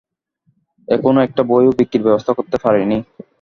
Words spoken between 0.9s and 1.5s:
এখনো একটা